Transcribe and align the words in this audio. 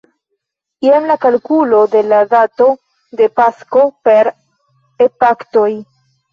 Jen 0.85 1.03
la 1.11 1.17
kalkulo 1.25 1.81
de 1.97 2.01
la 2.07 2.23
dato 2.33 2.69
de 3.21 3.29
Pasko 3.43 3.87
per 4.09 4.33
epaktoj. 5.09 5.71